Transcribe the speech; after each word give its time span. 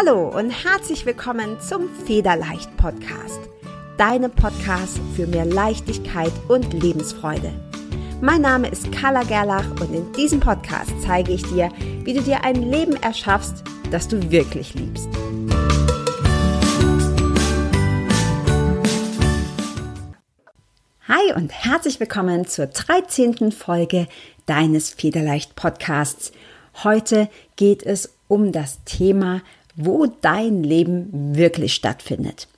Hallo 0.00 0.28
und 0.28 0.50
herzlich 0.50 1.06
willkommen 1.06 1.60
zum 1.60 1.88
Federleicht 2.04 2.76
Podcast. 2.76 3.40
Deinem 3.96 4.30
Podcast 4.30 5.00
für 5.16 5.26
mehr 5.26 5.44
Leichtigkeit 5.44 6.30
und 6.46 6.72
Lebensfreude. 6.72 7.52
Mein 8.20 8.42
Name 8.42 8.68
ist 8.68 8.92
Carla 8.92 9.24
Gerlach 9.24 9.68
und 9.80 9.92
in 9.92 10.12
diesem 10.12 10.38
Podcast 10.38 10.92
zeige 11.02 11.32
ich 11.32 11.42
dir, 11.42 11.72
wie 12.04 12.14
du 12.14 12.22
dir 12.22 12.44
ein 12.44 12.70
Leben 12.70 12.94
erschaffst, 13.02 13.64
das 13.90 14.06
du 14.06 14.30
wirklich 14.30 14.74
liebst. 14.74 15.08
Hi 21.08 21.32
und 21.34 21.50
herzlich 21.50 21.98
willkommen 21.98 22.46
zur 22.46 22.66
13. 22.66 23.50
Folge 23.50 24.06
deines 24.46 24.90
Federleicht 24.90 25.56
Podcasts. 25.56 26.30
Heute 26.84 27.28
geht 27.56 27.82
es 27.82 28.14
um 28.28 28.52
das 28.52 28.84
Thema 28.84 29.40
wo 29.78 30.06
dein 30.06 30.64
Leben 30.64 31.36
wirklich 31.36 31.72
stattfindet. 31.72 32.48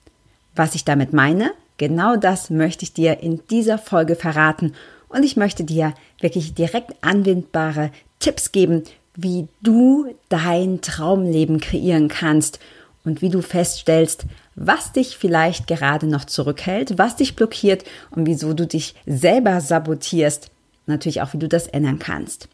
Was 0.57 0.75
ich 0.75 0.85
damit 0.85 1.13
meine, 1.13 1.53
genau 1.77 2.17
das 2.17 2.49
möchte 2.51 2.85
ich 2.85 2.95
dir 2.95 3.21
in 3.21 3.41
dieser 3.51 3.79
Folge 3.79 4.17
verraten 4.17 4.75
und 5.11 5.23
ich 5.23 5.37
möchte 5.37 5.63
dir 5.63 5.95
wirklich 6.19 6.55
direkt 6.55 6.95
anwendbare 7.03 7.91
Tipps 8.21 8.53
geben, 8.53 8.85
wie 9.15 9.49
du 9.63 10.07
dein 10.31 10.81
Traumleben 10.81 11.61
kreieren 11.61 12.09
kannst 12.09 12.59
und 13.05 13.21
wie 13.21 13.29
du 13.29 13.43
feststellst, 13.43 14.25
was 14.55 14.93
dich 14.93 15.19
vielleicht 15.19 15.67
gerade 15.67 16.07
noch 16.07 16.25
zurückhält, 16.25 16.97
was 16.97 17.17
dich 17.17 17.37
blockiert 17.37 17.85
und 18.11 18.27
wieso 18.27 18.55
du 18.55 18.67
dich 18.67 18.95
selber 19.07 19.61
sabotierst. 19.61 20.51
Natürlich 20.87 21.21
auch, 21.21 21.35
wie 21.35 21.39
du 21.39 21.49
das 21.49 21.67
ändern 21.67 21.99
kannst. 21.99 22.49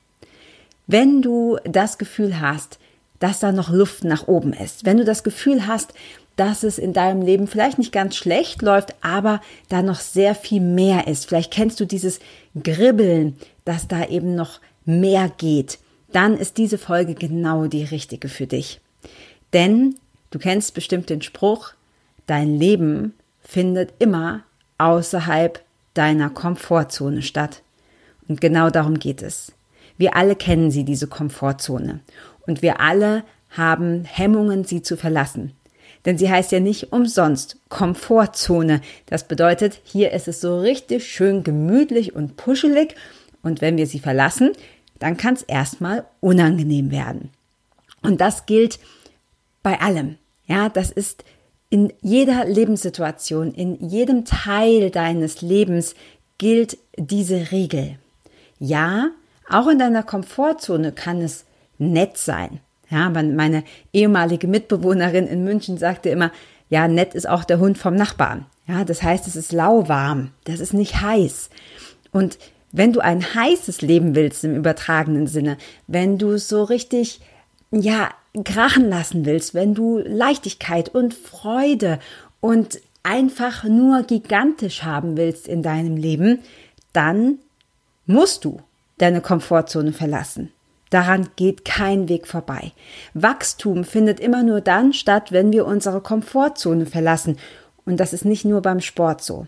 Wenn 0.89 1.23
du 1.23 1.59
das 1.65 1.99
Gefühl 1.99 2.41
hast, 2.41 2.79
dass 3.19 3.41
da 3.41 3.53
noch 3.53 3.71
Luft 3.71 4.05
nach 4.05 4.29
oben 4.29 4.53
ist. 4.53 4.85
Wenn 4.85 4.99
du 4.99 5.05
das 5.05 5.25
Gefühl 5.25 5.67
hast, 5.67 5.95
dass 6.37 6.63
es 6.63 6.79
in 6.79 6.93
deinem 6.93 7.23
Leben 7.23 7.47
vielleicht 7.47 7.79
nicht 7.79 7.93
ganz 7.93 8.15
schlecht 8.15 8.63
läuft, 8.63 8.95
aber 9.01 9.41
da 9.69 9.83
noch 9.83 10.01
sehr 10.01 10.35
viel 10.35 10.61
mehr 10.61 11.07
ist. 11.09 11.27
Vielleicht 11.27 11.51
kennst 11.51 11.81
du 11.81 11.87
dieses 11.87 12.21
Gribbeln, 12.63 13.37
dass 13.65 13.89
da 13.89 14.05
eben 14.07 14.35
noch 14.35 14.61
mehr 14.85 15.31
geht. 15.39 15.79
Dann 16.13 16.37
ist 16.37 16.59
diese 16.59 16.79
Folge 16.79 17.15
genau 17.15 17.67
die 17.67 17.85
richtige 17.85 18.29
für 18.29 18.47
dich. 18.47 18.81
Denn 19.53 19.97
du 20.31 20.39
kennst 20.39 20.75
bestimmt 20.75 21.09
den 21.09 21.23
Spruch, 21.23 21.73
dein 22.27 22.55
Leben 22.55 23.15
findet 23.43 23.95
immer 23.99 24.43
außerhalb 24.79 25.63
deiner 25.95 26.29
Komfortzone 26.29 27.23
statt. 27.23 27.63
Und 28.29 28.41
genau 28.41 28.71
darum 28.71 28.99
geht 28.99 29.23
es. 29.23 29.53
Wir 29.97 30.17
alle 30.17 30.37
kennen 30.37 30.71
sie, 30.71 30.85
diese 30.85 31.07
Komfortzone. 31.07 32.01
Und 32.47 32.63
wir 32.63 32.81
alle 32.81 33.25
haben 33.51 34.05
Hemmungen, 34.05 34.65
sie 34.65 34.83
zu 34.83 34.97
verlassen. 34.97 35.53
Denn 36.05 36.19
sie 36.19 36.31
heißt 36.31 36.53
ja 36.53 36.61
nicht 36.61 36.93
umsonst 36.93 37.59
Komfortzone. 37.69 38.81
Das 39.07 39.25
bedeutet, 39.25 39.81
hier 39.85 40.13
ist 40.13 40.29
es 40.29 40.41
so 40.41 40.61
richtig 40.61 41.07
schön 41.07 41.43
gemütlich 41.43 42.15
und 42.15 42.37
puschelig. 42.37 42.95
Und 43.43 43.61
wenn 43.61 43.77
wir 43.77 43.87
sie 43.87 43.99
verlassen, 43.99 44.53
dann 44.99 45.17
kann 45.17 45.35
es 45.35 45.43
erstmal 45.43 46.05
unangenehm 46.21 46.91
werden. 46.91 47.31
Und 48.03 48.21
das 48.21 48.47
gilt 48.47 48.79
bei 49.63 49.81
allem. 49.81 50.17
Ja, 50.47 50.69
das 50.69 50.93
ist 50.93 51.25
in 51.71 51.93
jeder 52.01 52.45
Lebenssituation, 52.45 53.53
in 53.53 53.89
jedem 53.89 54.25
Teil 54.25 54.91
deines 54.91 55.43
Lebens 55.43 55.97
gilt 56.39 56.79
diese 56.97 57.51
Regel. 57.51 57.99
Ja, 58.61 59.11
auch 59.51 59.67
in 59.67 59.81
deiner 59.81 60.05
Komfortzone 60.05 60.93
kann 60.93 61.21
es 61.21 61.46
nett 61.79 62.17
sein. 62.17 62.61
Ja, 62.89 63.11
meine 63.11 63.65
ehemalige 63.93 64.47
Mitbewohnerin 64.47 65.27
in 65.27 65.45
München 65.45 65.77
sagte 65.77 66.09
immer, 66.09 66.31
ja, 66.69 66.87
nett 66.89 67.15
ist 67.15 67.29
auch 67.29 67.45
der 67.45 67.59
Hund 67.59 67.79
vom 67.79 67.95
Nachbarn. 67.95 68.47
Ja, 68.69 68.85
das 68.85 69.03
heißt, 69.03 69.27
es 69.27 69.37
ist 69.37 69.53
lauwarm, 69.53 70.33
das 70.45 70.61
ist 70.61 70.75
nicht 70.75 71.01
heiß. 71.01 71.51
Und 72.13 72.39
wenn 72.73 72.93
du 72.93 73.01
ein 73.01 73.35
heißes 73.35 73.83
Leben 73.83 74.15
willst 74.15 74.45
im 74.45 74.55
übertragenen 74.55 75.27
Sinne, 75.27 75.57
wenn 75.87 76.19
du 76.19 76.37
so 76.39 76.65
richtig, 76.65 77.21
ja, 77.71 78.11
krachen 78.45 78.89
lassen 78.89 79.25
willst, 79.25 79.55
wenn 79.55 79.75
du 79.75 79.99
Leichtigkeit 79.99 80.89
und 80.89 81.15
Freude 81.15 81.99
und 82.41 82.81
einfach 83.03 83.65
nur 83.65 84.03
gigantisch 84.03 84.83
haben 84.83 85.17
willst 85.17 85.49
in 85.49 85.63
deinem 85.63 85.97
Leben, 85.97 86.41
dann 86.93 87.39
musst 88.05 88.45
du 88.45 88.61
deine 88.99 89.21
Komfortzone 89.21 89.93
verlassen. 89.93 90.53
Daran 90.97 91.29
geht 91.37 91.67
kein 91.67 92.09
Weg 92.09 92.27
vorbei. 92.27 92.73
Wachstum 93.13 93.85
findet 93.85 94.19
immer 94.19 94.43
nur 94.43 94.63
dann 94.63 94.95
statt, 94.95 95.31
wenn 95.31 95.53
wir 95.53 95.67
unsere 95.67 96.01
Komfortzone 96.01 96.87
verlassen. 96.87 97.37
Und 97.85 98.01
das 98.01 98.15
ist 98.15 98.25
nicht 98.25 98.47
nur 98.47 98.63
beim 98.63 98.81
Sport 98.81 99.23
so. 99.23 99.47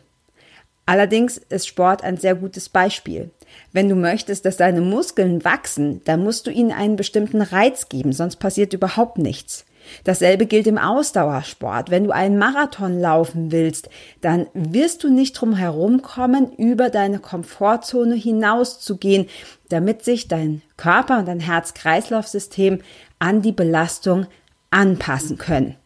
Allerdings 0.85 1.39
ist 1.39 1.67
Sport 1.67 2.05
ein 2.05 2.19
sehr 2.19 2.35
gutes 2.35 2.69
Beispiel. 2.69 3.31
Wenn 3.73 3.89
du 3.89 3.95
möchtest, 3.95 4.45
dass 4.45 4.59
deine 4.59 4.83
Muskeln 4.83 5.43
wachsen, 5.43 6.03
dann 6.05 6.23
musst 6.23 6.47
du 6.47 6.51
ihnen 6.51 6.71
einen 6.71 6.97
bestimmten 6.97 7.41
Reiz 7.41 7.89
geben, 7.89 8.13
sonst 8.13 8.37
passiert 8.37 8.75
überhaupt 8.75 9.17
nichts. 9.17 9.65
Dasselbe 10.05 10.47
gilt 10.47 10.67
im 10.67 10.79
Ausdauersport. 10.79 11.91
Wenn 11.91 12.05
du 12.05 12.11
einen 12.11 12.39
Marathon 12.39 13.01
laufen 13.01 13.53
willst, 13.53 13.89
dann 14.21 14.47
wirst 14.55 15.05
du 15.05 15.11
nicht 15.11 15.35
drum 15.35 15.55
herumkommen, 15.55 16.53
über 16.53 16.91
deine 16.91 17.19
Komfortzone 17.19 18.15
hinauszugehen, 18.15 19.27
damit 19.69 20.05
sich 20.05 20.29
dein 20.29 20.63
Körper 20.77 21.19
und 21.19 21.29
dein 21.29 21.41
Herz-Kreislauf-System 21.41 22.81
an 23.19 23.43
die 23.43 23.53
Belastung 23.53 24.27
anpassen 24.71 25.39
können. 25.39 25.77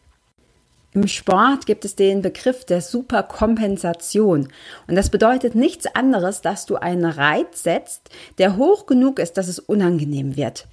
Im 0.93 1.07
Sport 1.07 1.65
gibt 1.65 1.85
es 1.85 1.95
den 1.95 2.21
Begriff 2.21 2.65
der 2.65 2.79
Superkompensation. 2.79 4.49
Und 4.87 4.95
das 4.95 5.09
bedeutet 5.09 5.55
nichts 5.55 5.87
anderes, 5.87 6.41
dass 6.41 6.67
du 6.67 6.75
einen 6.75 7.05
Reiz 7.05 7.63
setzt, 7.63 8.09
der 8.37 8.57
hoch 8.57 8.85
genug 8.85 9.17
ist, 9.17 9.37
dass 9.37 9.47
es 9.47 9.57
unangenehm 9.57 10.37
wird. 10.37 10.67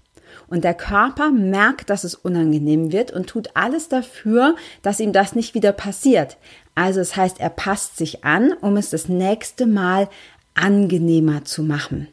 Und 0.48 0.64
der 0.64 0.74
Körper 0.74 1.30
merkt, 1.30 1.90
dass 1.90 2.04
es 2.04 2.14
unangenehm 2.14 2.92
wird 2.92 3.10
und 3.12 3.26
tut 3.28 3.50
alles 3.54 3.88
dafür, 3.88 4.56
dass 4.82 5.00
ihm 5.00 5.12
das 5.12 5.34
nicht 5.34 5.54
wieder 5.54 5.72
passiert. 5.72 6.36
Also 6.74 7.00
es 7.00 7.10
das 7.10 7.16
heißt, 7.16 7.40
er 7.40 7.50
passt 7.50 7.96
sich 7.96 8.24
an, 8.24 8.52
um 8.60 8.76
es 8.76 8.90
das 8.90 9.08
nächste 9.08 9.66
Mal 9.66 10.08
angenehmer 10.54 11.44
zu 11.44 11.62
machen. 11.62 12.08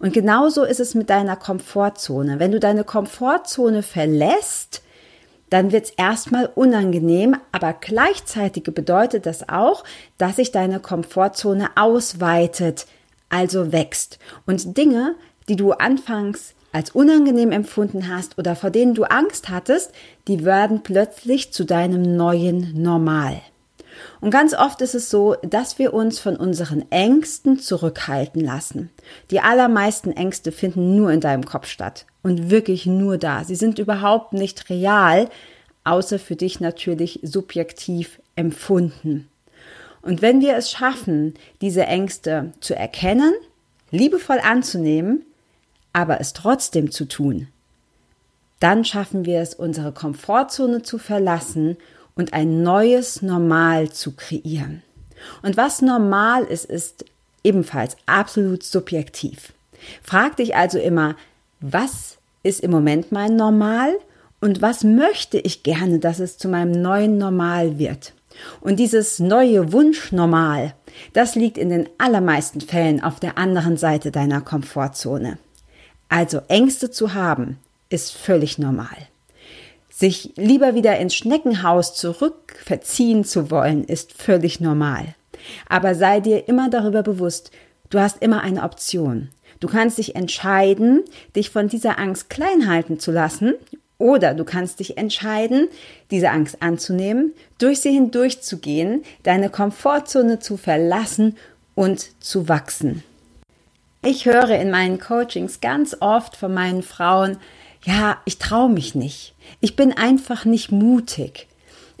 Und 0.00 0.12
genauso 0.12 0.64
ist 0.64 0.80
es 0.80 0.94
mit 0.94 1.10
deiner 1.10 1.36
Komfortzone. 1.36 2.38
Wenn 2.38 2.52
du 2.52 2.60
deine 2.60 2.84
Komfortzone 2.84 3.82
verlässt, 3.82 4.82
dann 5.50 5.72
wird 5.72 5.86
es 5.86 5.90
erstmal 5.90 6.46
unangenehm, 6.46 7.36
aber 7.52 7.72
gleichzeitig 7.72 8.64
bedeutet 8.64 9.26
das 9.26 9.48
auch, 9.48 9.84
dass 10.18 10.36
sich 10.36 10.52
deine 10.52 10.78
Komfortzone 10.78 11.70
ausweitet, 11.76 12.86
also 13.28 13.72
wächst. 13.72 14.18
Und 14.46 14.76
Dinge, 14.76 15.14
die 15.48 15.56
du 15.56 15.72
anfangs 15.72 16.54
als 16.72 16.90
unangenehm 16.90 17.52
empfunden 17.52 18.08
hast 18.08 18.38
oder 18.38 18.56
vor 18.56 18.70
denen 18.70 18.94
du 18.94 19.04
Angst 19.04 19.48
hattest, 19.48 19.92
die 20.26 20.44
werden 20.44 20.82
plötzlich 20.82 21.52
zu 21.52 21.64
deinem 21.64 22.16
neuen 22.16 22.80
Normal. 22.80 23.40
Und 24.20 24.30
ganz 24.30 24.54
oft 24.54 24.80
ist 24.80 24.94
es 24.94 25.10
so, 25.10 25.36
dass 25.42 25.78
wir 25.78 25.92
uns 25.94 26.18
von 26.18 26.36
unseren 26.36 26.90
Ängsten 26.90 27.58
zurückhalten 27.58 28.40
lassen. 28.40 28.90
Die 29.30 29.40
allermeisten 29.40 30.12
Ängste 30.12 30.52
finden 30.52 30.96
nur 30.96 31.10
in 31.10 31.20
deinem 31.20 31.44
Kopf 31.44 31.66
statt 31.66 32.06
und 32.22 32.50
wirklich 32.50 32.86
nur 32.86 33.18
da. 33.18 33.44
Sie 33.44 33.56
sind 33.56 33.78
überhaupt 33.78 34.32
nicht 34.32 34.70
real, 34.70 35.28
außer 35.84 36.18
für 36.18 36.36
dich 36.36 36.60
natürlich 36.60 37.20
subjektiv 37.22 38.20
empfunden. 38.36 39.28
Und 40.02 40.22
wenn 40.22 40.40
wir 40.40 40.56
es 40.56 40.70
schaffen, 40.70 41.34
diese 41.60 41.84
Ängste 41.86 42.52
zu 42.60 42.74
erkennen, 42.74 43.32
liebevoll 43.90 44.38
anzunehmen, 44.38 45.24
aber 45.98 46.20
es 46.20 46.32
trotzdem 46.32 46.92
zu 46.92 47.06
tun, 47.06 47.48
dann 48.60 48.84
schaffen 48.84 49.24
wir 49.24 49.40
es, 49.40 49.52
unsere 49.52 49.90
Komfortzone 49.90 50.82
zu 50.82 50.98
verlassen 50.98 51.76
und 52.14 52.34
ein 52.34 52.62
neues 52.62 53.20
Normal 53.20 53.90
zu 53.90 54.12
kreieren. 54.12 54.82
Und 55.42 55.56
was 55.56 55.82
normal 55.82 56.44
ist, 56.44 56.66
ist 56.66 57.04
ebenfalls 57.42 57.96
absolut 58.06 58.62
subjektiv. 58.62 59.52
Frag 60.02 60.36
dich 60.36 60.54
also 60.54 60.78
immer, 60.78 61.16
was 61.60 62.18
ist 62.44 62.60
im 62.60 62.70
Moment 62.70 63.10
mein 63.10 63.34
Normal 63.34 63.94
und 64.40 64.62
was 64.62 64.84
möchte 64.84 65.38
ich 65.38 65.64
gerne, 65.64 65.98
dass 65.98 66.20
es 66.20 66.38
zu 66.38 66.48
meinem 66.48 66.80
neuen 66.80 67.18
Normal 67.18 67.80
wird? 67.80 68.12
Und 68.60 68.78
dieses 68.78 69.18
neue 69.18 69.72
Wunschnormal, 69.72 70.74
das 71.12 71.34
liegt 71.34 71.58
in 71.58 71.70
den 71.70 71.88
allermeisten 71.98 72.60
Fällen 72.60 73.02
auf 73.02 73.18
der 73.18 73.36
anderen 73.36 73.76
Seite 73.76 74.12
deiner 74.12 74.40
Komfortzone. 74.40 75.38
Also 76.08 76.40
Ängste 76.48 76.90
zu 76.90 77.14
haben, 77.14 77.58
ist 77.90 78.12
völlig 78.12 78.58
normal. 78.58 78.96
Sich 79.90 80.32
lieber 80.36 80.74
wieder 80.74 80.98
ins 80.98 81.14
Schneckenhaus 81.14 81.94
zurückverziehen 81.94 83.24
zu 83.24 83.50
wollen, 83.50 83.84
ist 83.84 84.12
völlig 84.12 84.60
normal. 84.60 85.14
Aber 85.68 85.94
sei 85.94 86.20
dir 86.20 86.48
immer 86.48 86.70
darüber 86.70 87.02
bewusst, 87.02 87.50
du 87.90 87.98
hast 87.98 88.22
immer 88.22 88.42
eine 88.42 88.62
Option. 88.62 89.30
Du 89.60 89.68
kannst 89.68 89.98
dich 89.98 90.14
entscheiden, 90.14 91.02
dich 91.34 91.50
von 91.50 91.68
dieser 91.68 91.98
Angst 91.98 92.30
klein 92.30 92.68
halten 92.68 93.00
zu 93.00 93.10
lassen 93.10 93.54
Oder 93.98 94.34
du 94.34 94.44
kannst 94.44 94.78
dich 94.78 94.96
entscheiden, 94.96 95.66
diese 96.12 96.30
Angst 96.30 96.62
anzunehmen, 96.62 97.32
durch 97.58 97.80
sie 97.80 97.90
hindurchzugehen, 97.90 99.02
deine 99.24 99.50
Komfortzone 99.50 100.38
zu 100.38 100.56
verlassen 100.56 101.36
und 101.74 102.08
zu 102.20 102.48
wachsen. 102.48 103.02
Ich 104.02 104.26
höre 104.26 104.50
in 104.50 104.70
meinen 104.70 105.00
Coachings 105.00 105.60
ganz 105.60 105.96
oft 106.00 106.36
von 106.36 106.54
meinen 106.54 106.82
Frauen, 106.82 107.38
ja, 107.84 108.18
ich 108.24 108.38
traue 108.38 108.70
mich 108.70 108.94
nicht. 108.94 109.34
Ich 109.60 109.76
bin 109.76 109.92
einfach 109.92 110.44
nicht 110.44 110.70
mutig. 110.70 111.48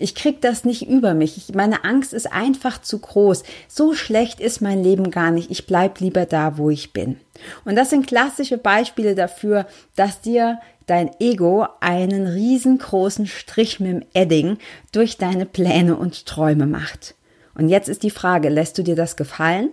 Ich 0.00 0.14
krieg 0.14 0.40
das 0.40 0.64
nicht 0.64 0.88
über 0.88 1.12
mich. 1.12 1.36
Ich, 1.36 1.54
meine 1.54 1.84
Angst 1.84 2.12
ist 2.12 2.32
einfach 2.32 2.80
zu 2.80 3.00
groß. 3.00 3.42
So 3.66 3.94
schlecht 3.94 4.38
ist 4.38 4.60
mein 4.60 4.82
Leben 4.82 5.10
gar 5.10 5.32
nicht. 5.32 5.50
Ich 5.50 5.66
bleib 5.66 5.98
lieber 5.98 6.24
da, 6.24 6.56
wo 6.56 6.70
ich 6.70 6.92
bin. 6.92 7.18
Und 7.64 7.74
das 7.74 7.90
sind 7.90 8.06
klassische 8.06 8.58
Beispiele 8.58 9.16
dafür, 9.16 9.66
dass 9.96 10.20
dir 10.20 10.60
dein 10.86 11.10
Ego 11.18 11.66
einen 11.80 12.28
riesengroßen 12.28 13.26
Strich 13.26 13.80
mit 13.80 13.90
dem 13.90 14.04
Edding 14.14 14.58
durch 14.92 15.18
deine 15.18 15.46
Pläne 15.46 15.96
und 15.96 16.26
Träume 16.26 16.66
macht. 16.66 17.16
Und 17.56 17.68
jetzt 17.68 17.88
ist 17.88 18.04
die 18.04 18.10
Frage, 18.10 18.50
lässt 18.50 18.78
du 18.78 18.84
dir 18.84 18.94
das 18.94 19.16
gefallen? 19.16 19.72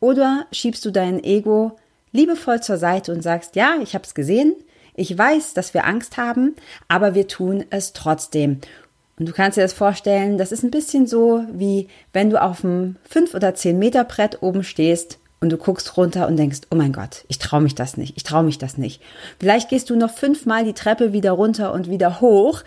Oder 0.00 0.46
schiebst 0.50 0.84
du 0.84 0.90
dein 0.90 1.22
Ego 1.22 1.76
liebevoll 2.12 2.62
zur 2.62 2.78
Seite 2.78 3.12
und 3.12 3.22
sagst, 3.22 3.54
ja, 3.54 3.76
ich 3.82 3.94
habe 3.94 4.04
es 4.04 4.14
gesehen, 4.14 4.54
ich 4.94 5.16
weiß, 5.16 5.54
dass 5.54 5.74
wir 5.74 5.86
Angst 5.86 6.16
haben, 6.16 6.56
aber 6.88 7.14
wir 7.14 7.28
tun 7.28 7.64
es 7.70 7.92
trotzdem. 7.92 8.60
Und 9.18 9.28
du 9.28 9.32
kannst 9.32 9.58
dir 9.58 9.62
das 9.62 9.74
vorstellen, 9.74 10.38
das 10.38 10.50
ist 10.50 10.62
ein 10.62 10.70
bisschen 10.70 11.06
so, 11.06 11.44
wie 11.52 11.88
wenn 12.12 12.30
du 12.30 12.42
auf 12.42 12.64
einem 12.64 12.96
5 13.08 13.34
oder 13.34 13.54
10 13.54 13.78
Meter 13.78 14.04
Brett 14.04 14.42
oben 14.42 14.64
stehst 14.64 15.18
und 15.40 15.50
du 15.50 15.58
guckst 15.58 15.96
runter 15.96 16.26
und 16.26 16.36
denkst, 16.36 16.60
oh 16.70 16.76
mein 16.76 16.92
Gott, 16.92 17.24
ich 17.28 17.38
traue 17.38 17.60
mich 17.60 17.74
das 17.74 17.96
nicht, 17.96 18.16
ich 18.16 18.22
traue 18.22 18.44
mich 18.44 18.58
das 18.58 18.78
nicht. 18.78 19.02
Vielleicht 19.38 19.68
gehst 19.68 19.90
du 19.90 19.96
noch 19.96 20.10
fünfmal 20.10 20.64
die 20.64 20.72
Treppe 20.72 21.12
wieder 21.12 21.32
runter 21.32 21.72
und 21.72 21.90
wieder 21.90 22.20
hoch 22.20 22.62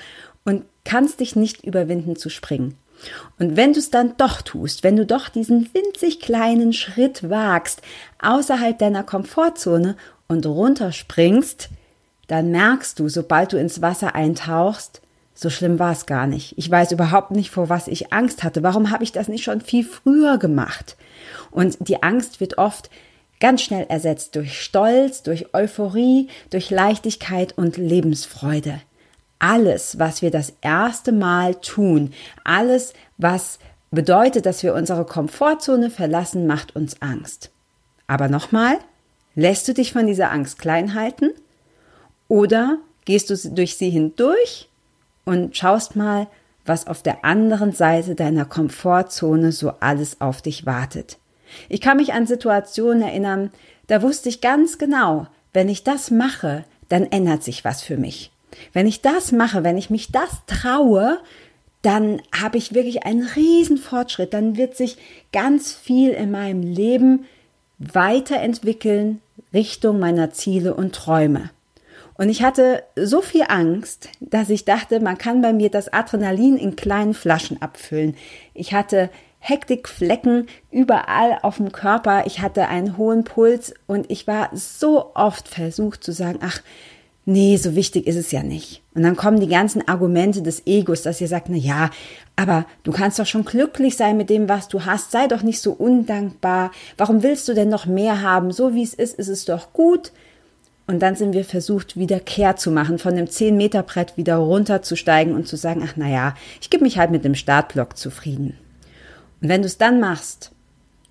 und 0.45 0.63
kannst 0.83 1.19
dich 1.19 1.35
nicht 1.35 1.63
überwinden 1.63 2.15
zu 2.15 2.29
springen. 2.29 2.77
Und 3.39 3.55
wenn 3.55 3.73
du 3.73 3.79
es 3.79 3.89
dann 3.89 4.15
doch 4.17 4.41
tust, 4.41 4.83
wenn 4.83 4.95
du 4.95 5.05
doch 5.05 5.29
diesen 5.29 5.69
winzig 5.73 6.19
kleinen 6.19 6.73
Schritt 6.73 7.29
wagst, 7.29 7.81
außerhalb 8.19 8.77
deiner 8.77 9.03
Komfortzone 9.03 9.95
und 10.27 10.45
runterspringst, 10.45 11.69
dann 12.27 12.51
merkst 12.51 12.99
du, 12.99 13.09
sobald 13.09 13.53
du 13.53 13.57
ins 13.57 13.81
Wasser 13.81 14.15
eintauchst, 14.15 15.01
so 15.35 15.49
schlimm 15.49 15.79
war 15.79 15.91
es 15.91 16.05
gar 16.05 16.27
nicht. 16.27 16.57
Ich 16.57 16.69
weiß 16.69 16.91
überhaupt 16.91 17.31
nicht, 17.31 17.49
vor 17.49 17.67
was 17.69 17.87
ich 17.87 18.13
Angst 18.13 18.43
hatte. 18.43 18.63
Warum 18.63 18.91
habe 18.91 19.03
ich 19.03 19.11
das 19.11 19.27
nicht 19.27 19.43
schon 19.43 19.61
viel 19.61 19.83
früher 19.83 20.37
gemacht? 20.37 20.95
Und 21.51 21.77
die 21.79 22.03
Angst 22.03 22.39
wird 22.39 22.57
oft 22.57 22.89
ganz 23.39 23.61
schnell 23.61 23.85
ersetzt 23.89 24.35
durch 24.35 24.61
Stolz, 24.61 25.23
durch 25.23 25.53
Euphorie, 25.53 26.27
durch 26.49 26.69
Leichtigkeit 26.69 27.57
und 27.57 27.77
Lebensfreude 27.77 28.79
alles, 29.43 29.99
was 29.99 30.21
wir 30.21 30.31
das 30.31 30.53
erste 30.61 31.11
Mal 31.11 31.55
tun, 31.55 32.13
alles, 32.45 32.93
was 33.17 33.59
bedeutet, 33.91 34.45
dass 34.45 34.63
wir 34.63 34.73
unsere 34.73 35.05
Komfortzone 35.05 35.89
verlassen, 35.89 36.47
macht 36.47 36.77
uns 36.77 37.01
Angst. 37.01 37.51
Aber 38.07 38.29
nochmal, 38.29 38.77
lässt 39.35 39.67
du 39.67 39.73
dich 39.73 39.91
von 39.91 40.07
dieser 40.07 40.31
Angst 40.31 40.59
klein 40.59 40.93
halten 40.93 41.31
oder 42.29 42.77
gehst 43.03 43.29
du 43.29 43.35
durch 43.53 43.75
sie 43.75 43.89
hindurch 43.89 44.69
und 45.25 45.57
schaust 45.57 45.97
mal, 45.97 46.27
was 46.65 46.87
auf 46.87 47.03
der 47.03 47.25
anderen 47.25 47.73
Seite 47.73 48.15
deiner 48.15 48.45
Komfortzone 48.45 49.51
so 49.51 49.73
alles 49.81 50.21
auf 50.21 50.41
dich 50.41 50.65
wartet. 50.65 51.17
Ich 51.67 51.81
kann 51.81 51.97
mich 51.97 52.13
an 52.13 52.27
Situationen 52.27 53.03
erinnern, 53.03 53.51
da 53.87 54.01
wusste 54.01 54.29
ich 54.29 54.39
ganz 54.39 54.77
genau, 54.77 55.27
wenn 55.51 55.67
ich 55.67 55.83
das 55.83 56.11
mache, 56.11 56.63
dann 56.87 57.03
ändert 57.11 57.43
sich 57.43 57.65
was 57.65 57.83
für 57.83 57.97
mich. 57.97 58.32
Wenn 58.71 58.87
ich 58.87 59.01
das 59.01 59.31
mache, 59.31 59.63
wenn 59.63 59.77
ich 59.77 59.89
mich 59.89 60.11
das 60.11 60.29
traue, 60.47 61.19
dann 61.81 62.21
habe 62.33 62.57
ich 62.57 62.73
wirklich 62.73 63.05
einen 63.05 63.27
riesen 63.35 63.77
Fortschritt. 63.77 64.33
Dann 64.33 64.57
wird 64.57 64.75
sich 64.75 64.97
ganz 65.31 65.73
viel 65.73 66.11
in 66.11 66.31
meinem 66.31 66.61
Leben 66.61 67.25
weiterentwickeln 67.77 69.21
Richtung 69.53 69.99
meiner 69.99 70.31
Ziele 70.31 70.73
und 70.73 70.95
Träume. 70.95 71.49
Und 72.15 72.29
ich 72.29 72.43
hatte 72.43 72.83
so 72.95 73.21
viel 73.21 73.45
Angst, 73.47 74.09
dass 74.19 74.49
ich 74.49 74.65
dachte, 74.65 74.99
man 74.99 75.17
kann 75.17 75.41
bei 75.41 75.51
mir 75.51 75.69
das 75.69 75.91
Adrenalin 75.91 76.57
in 76.57 76.75
kleinen 76.75 77.13
Flaschen 77.13 77.61
abfüllen. 77.61 78.15
Ich 78.53 78.73
hatte 78.73 79.09
Hektikflecken 79.39 80.47
überall 80.71 81.39
auf 81.41 81.57
dem 81.57 81.71
Körper. 81.71 82.25
Ich 82.25 82.39
hatte 82.39 82.69
einen 82.69 82.97
hohen 82.97 83.25
Puls 83.25 83.73
und 83.87 84.09
ich 84.09 84.25
war 84.25 84.49
so 84.53 85.11
oft 85.15 85.49
versucht 85.49 86.03
zu 86.03 86.13
sagen, 86.13 86.39
ach, 86.41 86.61
nee, 87.25 87.57
so 87.57 87.75
wichtig 87.75 88.07
ist 88.07 88.15
es 88.15 88.31
ja 88.31 88.43
nicht. 88.43 88.81
Und 88.93 89.03
dann 89.03 89.15
kommen 89.15 89.39
die 89.39 89.47
ganzen 89.47 89.87
Argumente 89.87 90.41
des 90.41 90.65
Egos, 90.65 91.01
dass 91.01 91.21
ihr 91.21 91.27
sagt, 91.27 91.49
na 91.49 91.57
ja, 91.57 91.89
aber 92.35 92.65
du 92.83 92.91
kannst 92.91 93.19
doch 93.19 93.25
schon 93.25 93.45
glücklich 93.45 93.95
sein 93.97 94.17
mit 94.17 94.29
dem, 94.29 94.49
was 94.49 94.67
du 94.67 94.85
hast. 94.85 95.11
Sei 95.11 95.27
doch 95.27 95.43
nicht 95.43 95.61
so 95.61 95.71
undankbar. 95.71 96.71
Warum 96.97 97.23
willst 97.23 97.47
du 97.47 97.53
denn 97.53 97.69
noch 97.69 97.85
mehr 97.85 98.21
haben? 98.21 98.51
So 98.51 98.73
wie 98.73 98.83
es 98.83 98.93
ist, 98.93 99.17
ist 99.17 99.27
es 99.27 99.45
doch 99.45 99.73
gut. 99.73 100.11
Und 100.85 100.99
dann 100.99 101.15
sind 101.15 101.33
wir 101.33 101.45
versucht, 101.45 101.97
wieder 101.97 102.19
Kehr 102.19 102.57
zu 102.57 102.69
machen, 102.69 102.99
von 102.99 103.15
dem 103.15 103.29
10 103.29 103.55
Meter 103.55 103.83
Brett 103.83 104.17
wieder 104.17 104.35
runterzusteigen 104.35 105.33
und 105.33 105.47
zu 105.47 105.55
sagen, 105.55 105.81
ach 105.85 105.93
na 105.95 106.09
ja, 106.09 106.35
ich 106.59 106.69
gebe 106.69 106.83
mich 106.83 106.97
halt 106.97 107.11
mit 107.11 107.23
dem 107.23 107.35
Startblock 107.35 107.97
zufrieden. 107.97 108.57
Und 109.41 109.49
wenn 109.49 109.61
du 109.61 109.67
es 109.67 109.77
dann 109.77 109.99
machst, 109.99 110.51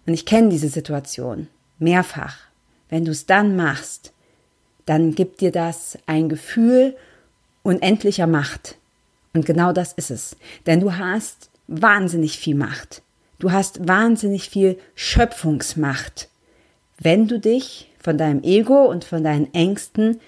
und 0.07 0.15
ich 0.15 0.27
kenne 0.27 0.49
diese 0.49 0.69
Situation 0.69 1.49
mehrfach, 1.79 2.37
wenn 2.89 3.05
du 3.05 3.13
es 3.13 3.25
dann 3.27 3.57
machst, 3.57 4.12
dann 4.93 5.15
gibt 5.15 5.41
dir 5.41 5.53
das 5.53 5.97
ein 6.05 6.29
Gefühl 6.29 6.95
unendlicher 7.63 8.27
Macht. 8.27 8.77
Und 9.33 9.47
genau 9.47 9.73
das 9.73 9.95
ist 9.95 10.11
es. 10.11 10.37
Denn 10.67 10.81
du 10.81 10.99
hast 10.99 11.49
wahnsinnig 11.67 12.39
viel 12.39 12.55
Macht. 12.55 13.01
Du 13.39 13.53
hast 13.53 13.89
wahnsinnig 13.89 14.51
viel 14.51 14.79
Schöpfungsmacht, 14.95 16.29
wenn 16.99 17.27
du 17.27 17.41
dich 17.41 17.91
von 18.01 18.19
deinem 18.19 18.43
Ego 18.43 18.85
und 18.85 19.05
von 19.05 19.25
deinen 19.25 19.53
Ängsten 19.55 20.21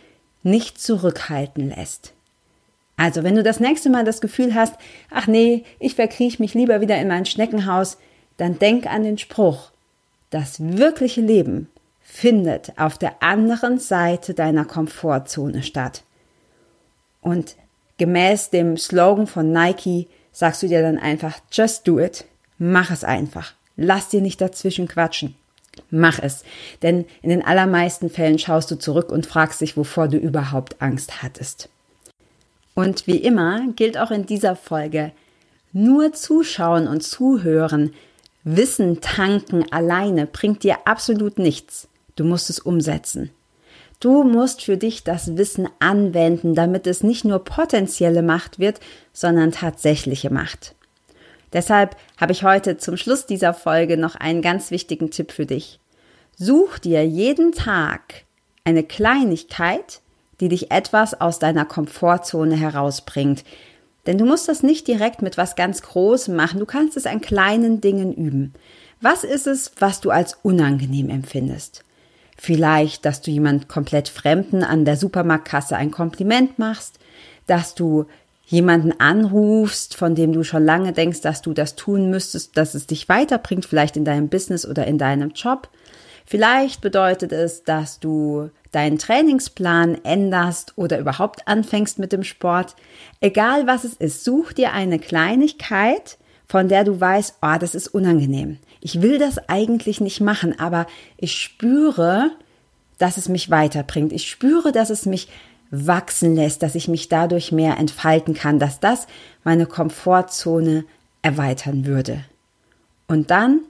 nicht 0.43 0.81
zurückhalten 0.81 1.69
lässt. 1.69 2.15
Also, 2.97 3.23
wenn 3.23 3.35
du 3.35 3.43
das 3.43 3.61
nächste 3.61 3.91
Mal 3.91 4.07
das 4.07 4.23
Gefühl 4.23 4.55
hast, 4.55 4.77
ach 5.11 5.27
nee, 5.27 5.65
ich 5.79 5.95
verkriech 5.95 6.39
mich 6.39 6.55
lieber 6.55 6.81
wieder 6.81 6.99
in 6.99 7.09
mein 7.09 7.27
Schneckenhaus, 7.27 7.99
dann 8.39 8.59
denk 8.59 8.87
an 8.87 9.05
den 9.05 9.19
Spruch, 9.19 9.73
das 10.31 10.57
wirkliche 10.59 11.21
Leben 11.21 11.69
findet 12.05 12.79
auf 12.79 12.99
der 12.99 13.23
anderen 13.23 13.81
Seite 13.81 14.35
deiner 14.35 14.65
Komfortzone 14.65 15.63
statt. 15.63 16.05
Und 17.21 17.57
gemäß 17.99 18.51
dem 18.51 18.77
Slogan 18.77 19.27
von 19.27 19.51
Nike 19.51 20.07
sagst 20.31 20.63
du 20.63 20.69
dir 20.69 20.83
dann 20.83 20.99
einfach, 20.99 21.39
just 21.51 21.89
do 21.89 21.99
it. 21.99 22.27
Mach 22.59 22.91
es 22.91 23.03
einfach. 23.03 23.55
Lass 23.77 24.11
dir 24.11 24.21
nicht 24.21 24.41
dazwischen 24.41 24.87
quatschen. 24.87 25.35
Mach 25.91 26.21
es. 26.21 26.45
Denn 26.83 27.07
in 27.23 27.31
den 27.31 27.45
allermeisten 27.45 28.11
Fällen 28.11 28.39
schaust 28.39 28.71
du 28.71 28.77
zurück 28.77 29.11
und 29.11 29.27
fragst 29.27 29.61
dich, 29.61 29.77
wovor 29.77 30.07
du 30.07 30.19
überhaupt 30.19 30.81
Angst 30.81 31.23
hattest. 31.23 31.69
Und 32.75 33.07
wie 33.07 33.17
immer 33.17 33.67
gilt 33.75 33.99
auch 33.99 34.11
in 34.11 34.27
dieser 34.27 34.55
Folge, 34.55 35.13
nur 35.73 36.13
zuschauen 36.13 36.87
und 36.87 37.03
zuhören, 37.03 37.93
Wissen 38.45 39.01
tanken 39.01 39.65
alleine 39.73 40.27
bringt 40.27 40.65
dir 40.65 40.87
absolut 40.87 41.39
nichts. 41.39 41.89
Du 42.17 42.25
musst 42.25 42.51
es 42.51 42.61
umsetzen. 42.61 43.31
Du 44.01 44.23
musst 44.23 44.63
für 44.63 44.77
dich 44.77 45.03
das 45.03 45.37
Wissen 45.37 45.69
anwenden, 45.79 46.55
damit 46.55 46.87
es 46.87 47.03
nicht 47.03 47.25
nur 47.25 47.43
potenzielle 47.43 48.23
Macht 48.23 48.59
wird, 48.59 48.81
sondern 49.13 49.53
tatsächliche 49.53 50.31
Macht. 50.31 50.75
Deshalb 51.53 51.97
habe 52.21 52.33
ich 52.33 52.43
heute 52.43 52.77
zum 52.77 52.97
Schluss 52.97 53.27
dieser 53.27 53.55
Folge 53.55 53.97
noch 53.97 54.17
einen 54.17 54.43
ganz 54.43 54.71
wichtigen 54.71 55.11
Tipp 55.11 55.33
für 55.33 55.47
dich. 55.47 55.79
Such 56.37 56.79
dir 56.79 57.07
jeden 57.07 57.53
Tag 57.53 58.25
eine 58.65 58.83
Kleinigkeit, 58.83 60.01
die 60.41 60.49
dich 60.49 60.71
etwas 60.73 61.21
aus 61.21 61.39
deiner 61.39 61.65
Komfortzone 61.65 62.57
herausbringt. 62.57 63.45
Denn 64.07 64.19
du 64.19 64.27
musst 64.27 64.49
das 64.49 64.63
nicht 64.63 64.89
direkt 64.89 65.23
mit 65.23 65.39
was 65.39 65.55
ganz 65.55 65.83
Großem 65.83 66.35
machen, 66.35 66.59
du 66.59 66.67
kannst 66.67 66.97
es 66.97 67.07
an 67.07 67.21
kleinen 67.21 67.81
Dingen 67.81 68.13
üben. 68.13 68.53
Was 69.01 69.25
ist 69.25 69.47
es, 69.47 69.73
was 69.79 70.01
du 70.01 70.11
als 70.11 70.37
unangenehm 70.43 71.09
empfindest? 71.09 71.85
Vielleicht, 72.45 73.07
dass 73.07 73.23
du 73.23 73.31
jemand 73.31 73.69
komplett 73.71 74.11
Fremden 74.11 74.65
an 74.65 74.85
der 74.85 74.99
Supermarktkasse 74.99 75.77
ein 75.77 75.91
Kompliment 75.91 76.59
machst, 76.59 76.99
dass 77.47 77.75
du 77.75 78.05
jemanden 78.45 78.93
anrufst, 79.01 79.97
von 79.97 80.15
dem 80.15 80.35
du 80.35 80.45
schon 80.45 80.63
lange 80.63 80.93
denkst, 80.93 81.23
dass 81.23 81.41
du 81.41 81.55
das 81.55 81.75
tun 81.75 82.11
müsstest, 82.11 82.59
dass 82.59 82.75
es 82.75 82.87
dich 82.87 83.09
weiterbringt, 83.09 83.65
vielleicht 83.65 83.97
in 83.97 84.05
deinem 84.05 84.29
Business 84.29 84.67
oder 84.67 84.87
in 84.87 84.99
deinem 84.99 85.31
Job. 85.31 85.71
Vielleicht 86.27 86.83
bedeutet 86.83 87.33
es, 87.33 87.65
dass 87.65 87.99
du 87.99 88.51
deinen 88.73 88.99
Trainingsplan 88.99 90.05
änderst 90.05 90.75
oder 90.77 90.99
überhaupt 90.99 91.49
anfängst 91.49 91.99
mit 91.99 92.13
dem 92.13 92.25
Sport. 92.25 92.77
Egal 93.23 93.67
was 93.67 93.85
es 93.85 93.95
ist, 93.95 94.23
such 94.23 94.53
dir 94.53 94.75
eine 94.75 94.99
Kleinigkeit, 94.99 96.19
von 96.55 96.69
der 96.69 96.85
du 96.85 97.01
weißt, 97.01 97.39
oh, 97.43 97.57
das 97.59 97.75
ist 97.75 97.89
unangenehm. 97.89 98.59
Ich 98.81 99.03
will 99.03 99.19
das 99.19 99.49
eigentlich 99.49 100.01
nicht 100.01 100.21
machen, 100.21 100.57
aber 100.57 100.87
ich 101.17 101.33
spüre, 101.33 102.31
dass 102.97 103.17
es 103.17 103.29
mich 103.29 103.51
weiterbringt. 103.51 104.13
Ich 104.13 104.31
spüre, 104.31 104.71
dass 104.71 104.89
es 104.89 105.05
mich 105.05 105.27
wachsen 105.73 106.37
lässt, 106.37 106.63
dass 106.63 106.77
ich 106.77 106.87
mich 106.87 107.09
dadurch 107.09 107.51
mehr 107.51 107.77
entfalten 107.77 108.35
kann, 108.35 108.61
dass 108.61 108.79
das 108.79 109.09
meine 109.43 109.67
Komfortzone 109.67 110.85
erweitern 111.23 111.87
würde. 111.87 112.25
Und 113.09 113.33
dann 113.33 113.63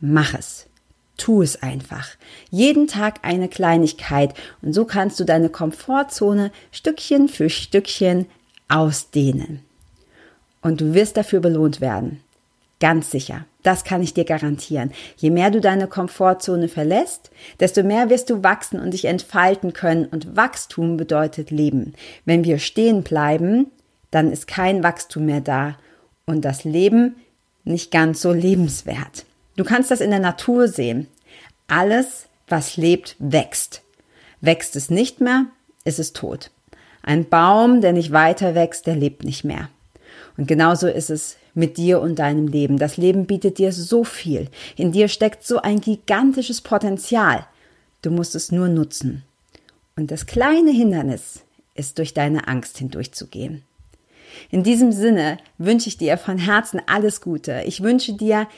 mach 0.00 0.34
es. 0.34 0.66
Tu 1.18 1.42
es 1.42 1.62
einfach. 1.62 2.08
Jeden 2.50 2.88
Tag 2.88 3.20
eine 3.22 3.46
Kleinigkeit 3.46 4.34
und 4.62 4.72
so 4.72 4.84
kannst 4.84 5.20
du 5.20 5.24
deine 5.24 5.48
Komfortzone 5.48 6.50
Stückchen 6.72 7.28
für 7.28 7.48
Stückchen 7.48 8.26
ausdehnen. 8.66 9.60
Und 10.60 10.80
du 10.80 10.92
wirst 10.92 11.16
dafür 11.16 11.38
belohnt 11.38 11.80
werden. 11.80 12.20
Ganz 12.82 13.12
sicher. 13.12 13.46
Das 13.62 13.84
kann 13.84 14.02
ich 14.02 14.12
dir 14.12 14.24
garantieren. 14.24 14.90
Je 15.16 15.30
mehr 15.30 15.52
du 15.52 15.60
deine 15.60 15.86
Komfortzone 15.86 16.66
verlässt, 16.66 17.30
desto 17.60 17.84
mehr 17.84 18.10
wirst 18.10 18.28
du 18.28 18.42
wachsen 18.42 18.80
und 18.80 18.90
dich 18.90 19.04
entfalten 19.04 19.72
können. 19.72 20.06
Und 20.06 20.34
Wachstum 20.34 20.96
bedeutet 20.96 21.52
Leben. 21.52 21.94
Wenn 22.24 22.42
wir 22.42 22.58
stehen 22.58 23.04
bleiben, 23.04 23.70
dann 24.10 24.32
ist 24.32 24.48
kein 24.48 24.82
Wachstum 24.82 25.26
mehr 25.26 25.40
da 25.40 25.78
und 26.26 26.44
das 26.44 26.64
Leben 26.64 27.14
nicht 27.62 27.92
ganz 27.92 28.20
so 28.20 28.32
lebenswert. 28.32 29.26
Du 29.54 29.62
kannst 29.62 29.92
das 29.92 30.00
in 30.00 30.10
der 30.10 30.18
Natur 30.18 30.66
sehen. 30.66 31.06
Alles, 31.68 32.26
was 32.48 32.76
lebt, 32.76 33.14
wächst. 33.20 33.82
Wächst 34.40 34.74
es 34.74 34.90
nicht 34.90 35.20
mehr, 35.20 35.46
ist 35.84 36.00
es 36.00 36.14
tot. 36.14 36.50
Ein 37.04 37.28
Baum, 37.28 37.80
der 37.80 37.92
nicht 37.92 38.10
weiter 38.10 38.56
wächst, 38.56 38.88
der 38.88 38.96
lebt 38.96 39.22
nicht 39.22 39.44
mehr. 39.44 39.68
Und 40.36 40.48
genauso 40.48 40.88
ist 40.88 41.10
es 41.10 41.36
mit 41.54 41.76
dir 41.76 42.00
und 42.00 42.18
deinem 42.18 42.46
Leben. 42.46 42.78
Das 42.78 42.96
Leben 42.96 43.26
bietet 43.26 43.58
dir 43.58 43.72
so 43.72 44.04
viel. 44.04 44.48
In 44.76 44.92
dir 44.92 45.08
steckt 45.08 45.46
so 45.46 45.60
ein 45.60 45.80
gigantisches 45.80 46.60
Potenzial. 46.60 47.46
Du 48.00 48.10
musst 48.10 48.34
es 48.34 48.52
nur 48.52 48.68
nutzen. 48.68 49.22
Und 49.96 50.10
das 50.10 50.26
kleine 50.26 50.70
Hindernis 50.70 51.44
ist 51.74 51.98
durch 51.98 52.14
deine 52.14 52.48
Angst 52.48 52.78
hindurchzugehen. 52.78 53.62
In 54.50 54.62
diesem 54.62 54.92
Sinne 54.92 55.38
wünsche 55.58 55.88
ich 55.88 55.98
dir 55.98 56.16
von 56.16 56.38
Herzen 56.38 56.80
alles 56.86 57.20
Gute. 57.20 57.62
Ich 57.66 57.82
wünsche 57.82 58.14
dir 58.14 58.48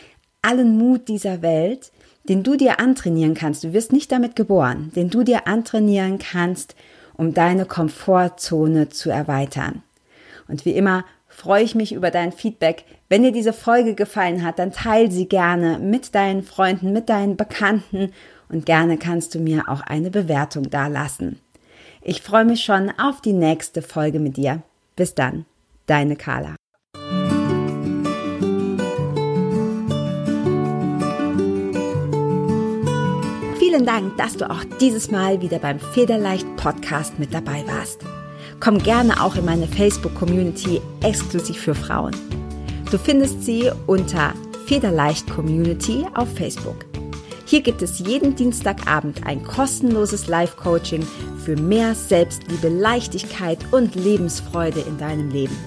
allen 0.42 0.78
Mut 0.78 1.08
dieser 1.08 1.42
Welt, 1.42 1.90
den 2.28 2.42
du 2.42 2.56
dir 2.56 2.80
antrainieren 2.80 3.34
kannst. 3.34 3.64
Du 3.64 3.72
wirst 3.72 3.92
nicht 3.92 4.12
damit 4.12 4.36
geboren, 4.36 4.92
den 4.94 5.10
du 5.10 5.22
dir 5.22 5.46
antrainieren 5.46 6.18
kannst, 6.18 6.74
um 7.14 7.34
deine 7.34 7.66
Komfortzone 7.66 8.88
zu 8.88 9.10
erweitern. 9.10 9.82
Und 10.48 10.64
wie 10.64 10.72
immer 10.72 11.04
freue 11.34 11.64
ich 11.64 11.74
mich 11.74 11.92
über 11.92 12.10
dein 12.10 12.32
Feedback. 12.32 12.84
Wenn 13.08 13.22
dir 13.22 13.32
diese 13.32 13.52
Folge 13.52 13.94
gefallen 13.94 14.44
hat, 14.44 14.58
dann 14.58 14.72
teile 14.72 15.10
sie 15.10 15.28
gerne 15.28 15.78
mit 15.78 16.14
deinen 16.14 16.42
Freunden, 16.42 16.92
mit 16.92 17.08
deinen 17.08 17.36
Bekannten 17.36 18.12
und 18.48 18.66
gerne 18.66 18.98
kannst 18.98 19.34
du 19.34 19.40
mir 19.40 19.68
auch 19.68 19.80
eine 19.80 20.10
Bewertung 20.10 20.70
dalassen. 20.70 21.40
Ich 22.02 22.22
freue 22.22 22.44
mich 22.44 22.62
schon 22.62 22.90
auf 22.98 23.20
die 23.20 23.32
nächste 23.32 23.82
Folge 23.82 24.20
mit 24.20 24.36
dir. 24.36 24.62
Bis 24.94 25.14
dann, 25.14 25.44
deine 25.86 26.16
Carla. 26.16 26.54
Vielen 33.58 33.86
Dank, 33.86 34.16
dass 34.18 34.36
du 34.36 34.48
auch 34.48 34.62
dieses 34.80 35.10
Mal 35.10 35.42
wieder 35.42 35.58
beim 35.58 35.80
Federleicht 35.80 36.46
Podcast 36.56 37.18
mit 37.18 37.34
dabei 37.34 37.64
warst. 37.66 38.04
Komm 38.64 38.78
gerne 38.78 39.22
auch 39.22 39.36
in 39.36 39.44
meine 39.44 39.66
Facebook-Community 39.66 40.80
exklusiv 41.02 41.58
für 41.58 41.74
Frauen. 41.74 42.16
Du 42.90 42.96
findest 42.96 43.44
sie 43.44 43.70
unter 43.86 44.32
Federleicht 44.64 45.28
Community 45.28 46.06
auf 46.14 46.34
Facebook. 46.34 46.86
Hier 47.44 47.60
gibt 47.60 47.82
es 47.82 47.98
jeden 47.98 48.34
Dienstagabend 48.34 49.26
ein 49.26 49.44
kostenloses 49.44 50.28
Live-Coaching 50.28 51.06
für 51.44 51.56
mehr 51.56 51.94
Selbstliebe, 51.94 52.70
Leichtigkeit 52.70 53.58
und 53.70 53.96
Lebensfreude 53.96 54.80
in 54.80 54.96
deinem 54.96 55.28
Leben. 55.28 55.58